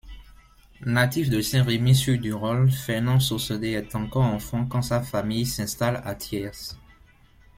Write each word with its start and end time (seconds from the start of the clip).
Natif 0.87 1.29
de 1.29 1.41
Saint-Rémy-sur-Durolle, 1.41 2.71
Fernand 2.71 3.19
Sauzedde 3.19 3.65
est 3.65 3.93
encore 3.93 4.23
enfant 4.23 4.65
quand 4.65 4.81
sa 4.81 5.03
famille 5.03 5.45
s'installe 5.45 6.01
à 6.03 6.15
Thiers. 6.15 6.71